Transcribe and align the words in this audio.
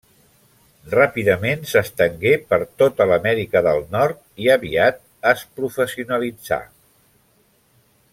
Ràpidament 0.93 1.59
s'estengué 1.71 2.31
per 2.53 2.59
tota 2.83 3.07
l'Amèrica 3.11 3.61
del 3.69 3.83
Nord 3.97 4.23
i 4.47 4.49
aviat 4.55 4.99
es 5.33 5.45
professionalitzà. 5.61 6.59